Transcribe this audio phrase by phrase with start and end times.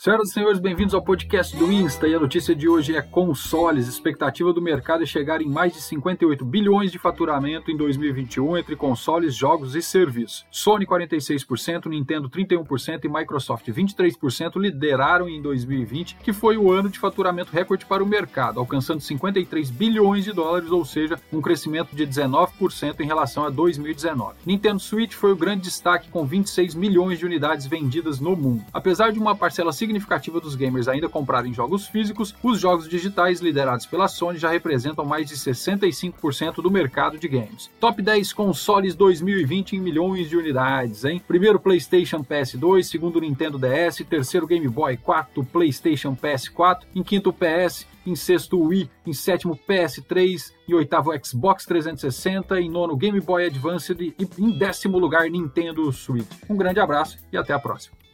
[0.00, 3.88] Senhoras e senhores, bem-vindos ao podcast do Insta e a notícia de hoje é consoles.
[3.88, 8.76] Expectativa do mercado é chegar em mais de 58 bilhões de faturamento em 2021 entre
[8.76, 10.46] consoles, jogos e serviços.
[10.52, 17.00] Sony 46%, Nintendo 31% e Microsoft 23% lideraram em 2020, que foi o ano de
[17.00, 22.06] faturamento recorde para o mercado, alcançando 53 bilhões de dólares, ou seja, um crescimento de
[22.06, 24.36] 19% em relação a 2019.
[24.46, 28.64] Nintendo Switch foi o grande destaque com 26 milhões de unidades vendidas no mundo.
[28.72, 29.87] Apesar de uma parcela significativa
[30.40, 35.28] dos gamers ainda comprarem jogos físicos, os jogos digitais liderados pela Sony já representam mais
[35.28, 37.70] de 65% do mercado de games.
[37.80, 41.22] Top 10 consoles 2020 em milhões de unidades, hein?
[41.26, 47.86] Primeiro PlayStation PS2, segundo Nintendo DS, terceiro Game Boy, quarto PlayStation PS4, em quinto PS,
[48.06, 53.94] em sexto Wii, em sétimo PS3, em oitavo Xbox 360, em nono Game Boy Advance
[53.98, 56.26] e em décimo lugar Nintendo Switch.
[56.48, 58.07] Um grande abraço e até a próxima.